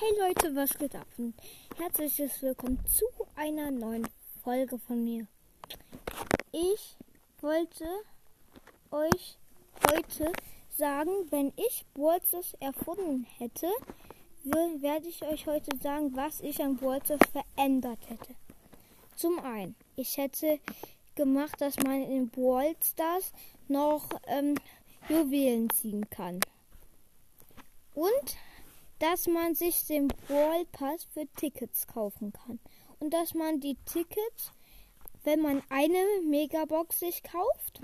Hey 0.00 0.18
Leute, 0.18 0.56
was 0.56 0.78
geht 0.78 0.94
ab? 0.94 1.06
Und 1.18 1.34
herzliches 1.76 2.40
Willkommen 2.40 2.82
zu 2.86 3.04
einer 3.36 3.70
neuen 3.70 4.08
Folge 4.42 4.78
von 4.78 5.04
mir. 5.04 5.26
Ich 6.52 6.96
wollte 7.42 7.84
euch 8.90 9.36
heute 9.90 10.32
sagen, 10.70 11.10
wenn 11.28 11.52
ich 11.56 11.84
Brawlstars 11.92 12.54
erfunden 12.60 13.26
hätte, 13.36 13.66
werde 14.44 15.06
ich 15.06 15.22
euch 15.22 15.46
heute 15.46 15.76
sagen, 15.76 16.16
was 16.16 16.40
ich 16.40 16.62
an 16.62 16.78
Brawlstars 16.78 17.20
verändert 17.30 18.00
hätte. 18.08 18.34
Zum 19.16 19.38
einen, 19.40 19.74
ich 19.96 20.16
hätte 20.16 20.60
gemacht, 21.14 21.60
dass 21.60 21.76
man 21.76 22.00
in 22.04 22.30
Brawlstars 22.30 23.34
noch 23.68 24.08
ähm, 24.28 24.54
Juwelen 25.10 25.68
ziehen 25.68 26.08
kann. 26.08 26.40
Und 27.94 28.36
dass 29.00 29.26
man 29.26 29.54
sich 29.54 29.86
den 29.86 30.08
Brawl 30.08 30.64
Pass 30.72 31.04
für 31.04 31.26
Tickets 31.36 31.86
kaufen 31.86 32.32
kann. 32.32 32.60
Und 33.00 33.12
dass 33.12 33.34
man 33.34 33.58
die 33.58 33.76
Tickets, 33.86 34.52
wenn 35.24 35.40
man 35.40 35.62
eine 35.70 36.04
Megabox 36.24 37.00
sich 37.00 37.22
kauft, 37.22 37.80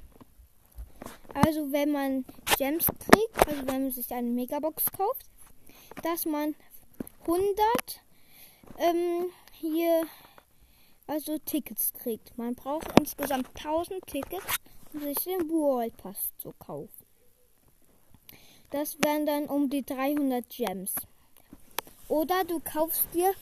also 1.35 1.73
wenn 1.73 1.91
man 1.91 2.25
Gems 2.57 2.87
kriegt, 2.87 3.49
also 3.49 3.67
wenn 3.67 3.83
man 3.85 3.91
sich 3.91 4.13
eine 4.13 4.29
Megabox 4.29 4.85
kauft, 4.93 5.27
dass 6.03 6.27
man 6.27 6.55
100 7.23 7.47
ähm, 8.79 9.31
hier 9.53 10.07
also 11.07 11.39
Tickets 11.39 11.93
kriegt. 11.95 12.37
Man 12.37 12.55
braucht 12.55 12.89
insgesamt 12.99 13.49
1000 13.57 14.05
Tickets, 14.07 14.57
um 14.93 15.01
sich 15.01 15.19
den 15.25 15.49
Brawl 15.49 15.91
Pass 15.91 16.33
zu 16.39 16.53
kaufen. 16.59 16.96
Das 18.71 18.99
wären 19.01 19.27
dann 19.27 19.47
um 19.47 19.71
die 19.71 19.85
300 19.85 20.49
Gems. 20.49 20.95
Oder 22.09 22.45
du 22.45 22.61
kaufst 22.61 23.07
dir 23.15 23.33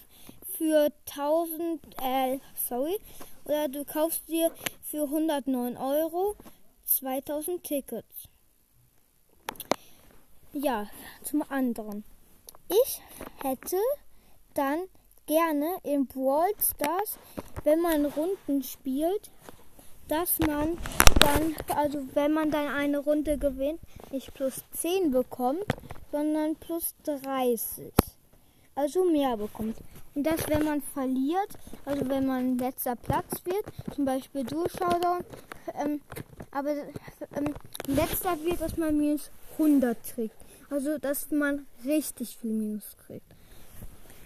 für 0.57 0.91
1000, 1.07 1.81
äh, 2.03 2.39
sorry, 2.69 2.99
oder 3.45 3.69
du 3.69 3.85
kaufst 3.85 4.29
dir 4.29 4.51
für 4.83 5.05
109 5.05 5.77
Euro 5.77 6.37
2000 6.85 7.63
Tickets. 7.63 8.29
Ja, 10.53 10.89
zum 11.23 11.43
anderen. 11.51 12.05
Ich 12.69 13.03
hätte 13.43 13.77
dann 14.55 14.85
gerne 15.27 15.79
in 15.83 16.07
Brawl 16.07 16.53
Stars, 16.61 17.19
wenn 17.65 17.81
man 17.81 18.07
Runden 18.07 18.63
spielt, 18.63 19.31
dass 20.09 20.39
man 20.41 20.79
dann, 21.21 21.55
also 21.77 22.03
wenn 22.15 22.33
man 22.33 22.51
dann 22.51 22.69
eine 22.69 22.99
Runde 22.99 23.39
gewinnt, 23.39 23.81
nicht 24.11 24.33
plus 24.35 24.65
10 24.73 25.11
bekommt, 25.11 25.65
sondern 26.13 26.57
plus 26.57 26.95
30. 27.05 27.93
Also 28.75 29.05
mehr 29.05 29.37
bekommt. 29.37 29.77
Und 30.15 30.25
das, 30.25 30.49
wenn 30.49 30.65
man 30.65 30.83
verliert, 30.83 31.49
also 31.85 32.09
wenn 32.09 32.27
man 32.27 32.59
letzter 32.59 32.97
Platz 32.97 33.43
wird, 33.45 33.65
zum 33.95 34.05
Beispiel 34.05 34.45
du 34.45 34.65
Showdown, 34.69 35.25
ähm, 35.81 36.01
aber 36.51 36.71
ähm, 37.37 37.55
letzter 37.87 38.41
wird, 38.45 38.61
dass 38.61 38.77
man 38.77 38.97
minus 38.97 39.31
100 39.59 39.97
kriegt. 40.15 40.37
Also, 40.71 40.99
dass 40.99 41.31
man 41.31 41.67
richtig 41.85 42.37
viel 42.39 42.51
Minus 42.51 42.97
kriegt. 43.07 43.27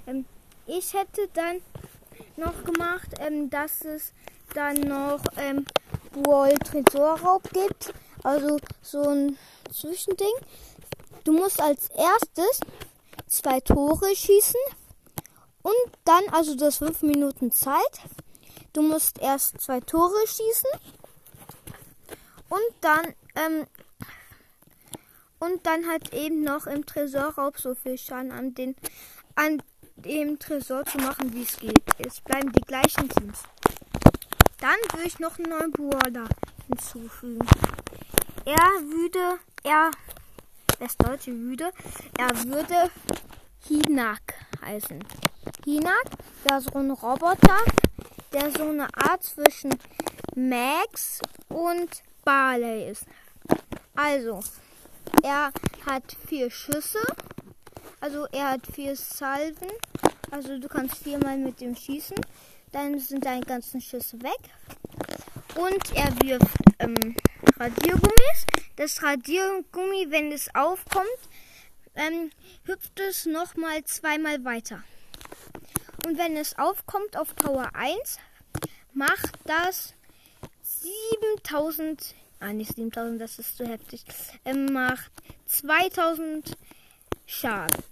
Ähm, 0.07 0.25
ich 0.67 0.95
hätte 0.95 1.29
dann 1.35 1.61
noch 2.37 2.65
gemacht, 2.65 3.09
ähm, 3.21 3.51
dass 3.51 3.83
es 3.83 4.13
dann 4.55 4.77
noch 4.81 5.21
ähm, 5.37 5.65
Brawl 6.13 6.55
Tresorraub 6.59 7.43
gibt. 7.53 7.93
Also 8.23 8.59
so 8.83 9.03
ein 9.03 9.39
Zwischending. 9.73 10.33
Du 11.25 11.33
musst 11.33 11.61
als 11.61 11.91
erstes 11.91 12.61
zwei 13.27 13.61
Tore 13.61 14.15
schießen 14.15 14.61
und 15.63 15.75
dann, 16.05 16.23
also 16.33 16.57
du 16.57 16.65
hast 16.65 16.79
fünf 16.79 17.03
Minuten 17.03 17.53
Zeit. 17.53 18.01
Du 18.73 18.83
musst 18.83 19.19
erst 19.19 19.61
zwei 19.61 19.81
Tore 19.81 20.27
schießen 20.27 20.71
und 22.49 22.75
dann 22.81 23.15
ähm, 23.35 23.67
und 25.39 25.67
dann 25.67 25.89
halt 25.89 26.13
eben 26.13 26.43
noch 26.43 26.67
im 26.67 26.85
Tresorraub 26.85 27.59
so 27.59 27.75
viel 27.75 27.99
Schaden 27.99 28.33
an 28.33 28.55
den 28.55 28.75
an 29.35 29.63
dem 29.97 30.39
Tresor 30.39 30.85
zu 30.85 30.99
machen, 30.99 31.33
wie 31.35 31.43
es 31.43 31.57
geht. 31.59 31.83
Es 31.99 32.21
bleiben 32.21 32.53
die 32.53 32.61
gleichen 32.61 33.09
Teams. 33.09 33.43
Dann 34.61 34.77
würde 34.93 35.07
ich 35.07 35.19
noch 35.19 35.39
einen 35.39 35.51
neuen 35.51 35.73
Brawler 35.73 36.29
hinzufügen. 36.67 37.47
Er 38.45 38.57
würde, 38.57 39.39
er, 39.63 39.91
das 40.81 40.97
deutsche 40.97 41.33
würde, 41.33 41.71
er 42.19 42.31
würde 42.45 42.91
Hinak 43.69 44.35
heißen. 44.65 45.05
Hinak 45.65 46.11
wäre 46.45 46.61
so 46.61 46.79
ein 46.79 46.91
Roboter, 46.91 47.59
der 48.33 48.51
so 48.51 48.69
eine 48.69 48.89
Art 48.95 49.23
zwischen 49.23 49.79
Max 50.35 51.21
und 51.49 52.03
Barley 52.25 52.91
ist. 52.91 53.07
Also, 53.95 54.43
er 55.23 55.53
hat 55.87 56.17
vier 56.27 56.51
Schüsse. 56.51 57.01
Also 58.01 58.27
er 58.27 58.51
hat 58.53 58.67
vier 58.73 58.95
Salven. 58.95 59.69
Also 60.31 60.59
du 60.59 60.69
kannst 60.69 60.97
viermal 60.97 61.39
mit 61.39 61.61
dem 61.61 61.75
schießen. 61.75 62.17
Dann 62.73 62.99
sind 62.99 63.25
deine 63.25 63.45
ganzen 63.45 63.81
Schüsse 63.81 64.21
weg. 64.23 64.41
Und 65.57 65.97
er 65.97 66.11
wirft 66.23 66.59
ähm, 66.79 67.17
Radiergummis. 67.59 68.47
Das 68.77 69.03
Radiergummi, 69.03 70.07
wenn 70.11 70.31
es 70.31 70.55
aufkommt, 70.55 71.07
ähm, 71.95 72.31
hüpft 72.65 73.01
es 73.01 73.27
nochmal 73.27 73.83
zweimal 73.85 74.45
weiter. 74.45 74.83
Und 76.07 76.17
wenn 76.17 76.37
es 76.37 76.57
aufkommt 76.59 77.17
auf 77.17 77.35
Power 77.35 77.71
1, 77.75 78.19
macht 78.93 79.39
das 79.45 79.95
7000, 80.63 82.15
ah 82.41 82.53
nicht 82.53 82.75
7000, 82.77 83.21
das 83.21 83.39
ist 83.39 83.57
zu 83.57 83.67
heftig, 83.67 84.05
ähm, 84.45 84.67
macht 84.73 85.11
2000 85.47 86.57
Schaden. 87.27 87.83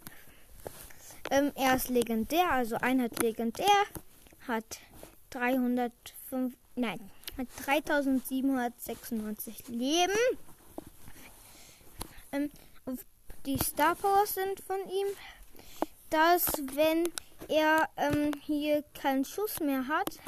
Ähm, 1.30 1.52
er 1.54 1.76
ist 1.76 1.88
legendär, 1.88 2.50
also 2.50 2.76
Einheit 2.76 3.22
legendär, 3.22 3.66
hat 4.46 4.80
305, 5.30 6.54
nein, 6.76 7.10
hat 7.36 7.48
3796 7.64 9.68
Leben. 9.68 10.16
Ähm, 12.32 12.50
die 13.44 13.58
Star 13.58 13.94
Powers 13.94 14.34
sind 14.34 14.60
von 14.60 14.78
ihm, 14.88 15.06
dass 16.10 16.46
wenn 16.74 17.08
er 17.48 17.88
ähm, 17.96 18.32
hier 18.42 18.84
keinen 19.00 19.24
Schuss 19.24 19.60
mehr 19.60 19.86
hat, 19.88 20.18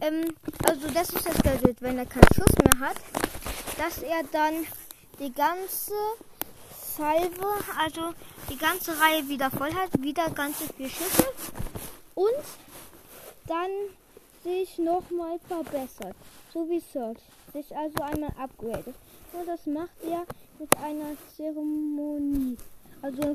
ähm, 0.00 0.34
also 0.64 0.88
das 0.88 1.10
ist 1.10 1.26
das 1.26 1.42
Gadget, 1.42 1.80
wenn 1.80 1.98
er 1.98 2.06
keinen 2.06 2.34
Schuss 2.34 2.52
mehr 2.64 2.80
hat, 2.80 2.96
dass 3.78 4.02
er 4.02 4.22
dann 4.32 4.66
die 5.18 5.32
ganze 5.32 5.94
Salve, 6.96 7.46
also 7.78 8.12
die 8.50 8.58
ganze 8.58 8.92
Reihe 9.00 9.26
wieder 9.26 9.50
voll 9.50 9.72
hat, 9.72 9.90
wieder 10.02 10.28
ganze 10.30 10.64
vier 10.74 10.90
Schüsse 10.90 11.26
und 12.14 12.44
dann 13.46 13.70
sich 14.44 14.76
nochmal 14.76 15.38
verbessert, 15.48 16.14
so 16.52 16.68
wie 16.68 16.80
Search, 16.80 17.18
sich 17.54 17.74
also 17.74 18.02
einmal 18.02 18.32
upgradet. 18.38 18.94
Und 19.32 19.48
das 19.48 19.64
macht 19.64 20.02
er 20.04 20.26
mit 20.58 20.76
einer 20.84 21.16
Zeremonie. 21.34 22.58
Also 23.00 23.32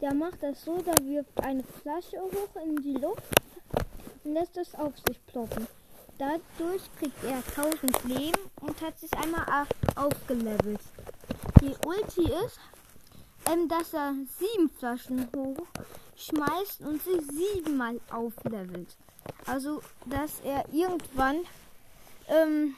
der 0.00 0.12
macht 0.12 0.42
das 0.42 0.64
so, 0.64 0.78
der 0.78 0.98
wirft 1.06 1.40
eine 1.40 1.62
Flasche 1.62 2.20
hoch 2.20 2.60
in 2.64 2.76
die 2.82 2.94
Luft 2.94 3.22
und 4.24 4.34
lässt 4.34 4.56
es 4.56 4.74
auf 4.74 4.94
sich 5.06 5.24
ploppen. 5.26 5.68
Dadurch 6.18 6.82
kriegt 6.98 7.22
er 7.22 7.42
1000 7.56 8.04
Leben 8.04 8.40
und 8.62 8.80
hat 8.80 8.98
sich 8.98 9.12
einmal 9.12 9.66
aufgelevelt. 9.94 10.80
Die 11.60 11.74
Ulti 11.86 12.32
ist, 12.44 12.58
ähm, 13.50 13.68
dass 13.68 13.92
er 13.92 14.14
sieben 14.38 14.70
Flaschen 14.70 15.28
hoch 15.34 15.66
schmeißt 16.16 16.80
und 16.80 17.02
sich 17.02 17.22
siebenmal 17.26 18.00
auflevelt. 18.10 18.96
Also, 19.46 19.82
dass 20.06 20.40
er 20.44 20.64
irgendwann 20.72 21.40
ähm, 22.28 22.74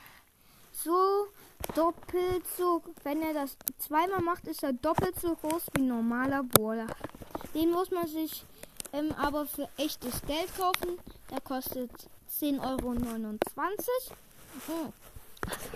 so 0.72 1.28
doppelt 1.74 2.44
so, 2.56 2.82
wenn 3.04 3.22
er 3.22 3.34
das 3.34 3.56
zweimal 3.78 4.20
macht, 4.20 4.46
ist 4.46 4.62
er 4.62 4.72
doppelt 4.72 5.18
so 5.20 5.34
groß 5.34 5.66
wie 5.74 5.82
ein 5.82 5.88
normaler 5.88 6.42
Brawler. 6.42 6.86
Den 7.54 7.70
muss 7.70 7.90
man 7.90 8.06
sich 8.06 8.44
ähm, 8.92 9.14
aber 9.18 9.46
für 9.46 9.68
echtes 9.76 10.22
Geld 10.22 10.54
kaufen. 10.56 10.98
Der 11.30 11.40
kostet 11.40 11.90
10,29 12.40 12.62
Euro. 12.62 12.92
Mhm. 12.92 13.38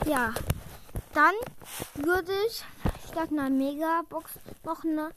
Ja, 0.07 0.35
dann 1.15 1.35
würde 1.95 2.33
ich 2.47 2.65
statt 3.13 3.31
einer 3.31 3.51
Megabox 3.51 4.33
noch 4.65 4.85
eine, 4.85 5.11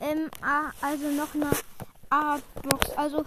ähm, 0.00 0.30
A, 0.42 0.72
also 0.80 1.08
noch 1.12 1.34
eine 1.34 1.50
A-Box, 2.10 2.90
also 2.96 3.24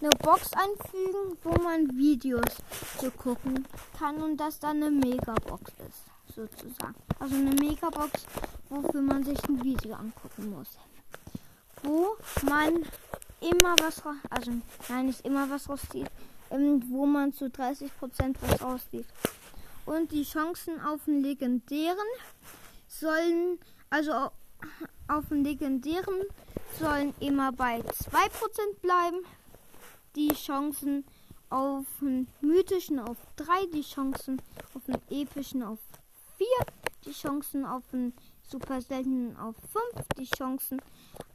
eine 0.00 0.10
Box 0.10 0.50
einfügen, 0.52 1.38
wo 1.42 1.62
man 1.62 1.96
Videos 1.96 2.56
zu 2.98 3.10
gucken 3.10 3.66
kann 3.98 4.16
und 4.22 4.36
das 4.36 4.60
dann 4.60 4.82
eine 4.82 4.90
Megabox 4.90 5.72
ist, 5.88 6.34
sozusagen. 6.34 6.94
Also 7.18 7.36
eine 7.36 7.54
Megabox, 7.54 8.26
wofür 8.68 9.00
man 9.00 9.24
sich 9.24 9.42
ein 9.48 9.64
Video 9.64 9.94
angucken 9.94 10.50
muss. 10.50 10.76
Wo 11.82 12.16
man 12.42 12.84
immer 13.40 13.76
was 13.80 14.02
also 14.30 14.52
nein, 14.88 15.06
nicht 15.06 15.24
immer 15.24 15.48
was 15.48 15.68
rauszieht, 15.68 16.10
ähm, 16.50 16.82
wo 16.90 17.06
man 17.06 17.32
zu 17.32 17.46
30% 17.46 17.90
was 18.40 18.62
rauszieht. 18.62 19.06
Und 19.86 20.12
die 20.12 20.24
Chancen 20.24 20.80
auf 20.82 21.00
den 21.06 21.22
legendären 21.22 21.96
sollen, 22.88 23.58
also 23.90 24.12
auf 25.06 25.28
den 25.28 25.44
legendären 25.44 26.24
sollen 26.78 27.14
immer 27.20 27.52
bei 27.52 27.80
2% 27.80 28.80
bleiben. 28.82 29.24
Die 30.16 30.34
Chancen 30.34 31.04
auf 31.50 31.86
den 32.00 32.28
mythischen 32.40 32.98
auf 32.98 33.16
3, 33.36 33.66
die 33.72 33.82
Chancen 33.82 34.42
auf 34.74 34.82
den 34.86 35.00
epischen 35.10 35.62
auf 35.62 35.78
4, 36.36 36.46
die 37.04 37.12
Chancen 37.12 37.64
auf 37.64 37.82
den 37.92 38.12
super 38.42 38.80
seltenen 38.80 39.36
auf 39.36 39.54
5, 39.94 40.06
die 40.18 40.26
Chancen 40.26 40.80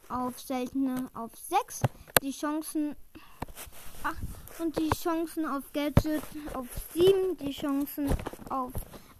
auf 0.09 0.39
seltene 0.39 1.09
auf 1.13 1.31
6, 1.35 1.81
die 2.21 2.31
Chancen 2.31 2.95
8 4.03 4.17
und 4.59 4.77
die 4.77 4.89
Chancen 4.89 5.45
auf 5.45 5.63
Gadget 5.73 6.23
auf 6.53 6.67
7, 6.93 7.37
die 7.37 7.51
Chancen 7.51 8.09
auf, 8.49 8.71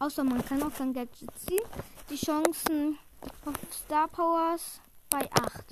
außer 0.04 0.24
man 0.24 0.44
kann 0.44 0.62
auch 0.62 0.74
kein 0.74 0.94
Gadget 0.94 1.30
ziehen, 1.40 1.64
die 2.10 2.18
Chancen 2.18 2.98
auf 3.46 3.56
Star 3.72 4.08
Powers 4.10 4.82
bei 5.10 5.22
8. 5.32 5.64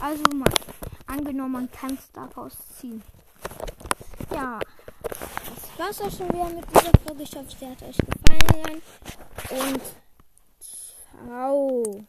Also 0.00 0.24
mal, 0.34 0.50
angenommen 1.06 1.52
man 1.52 1.70
kann 1.70 1.96
Star 1.98 2.26
Powers 2.26 2.56
ziehen. 2.76 3.02
Ja, 4.32 4.58
das 5.78 5.78
war's 5.78 6.00
auch 6.00 6.18
schon 6.18 6.28
wieder 6.30 6.50
mit 6.50 6.64
dieser 6.68 6.92
Folge. 7.06 7.22
Ich 7.22 7.36
hoffe, 7.36 7.56
sie 7.56 7.66
hat 7.68 7.82
euch 7.82 7.96
gefallen. 7.96 8.82
Und 9.50 9.82
ciao. 11.28 12.04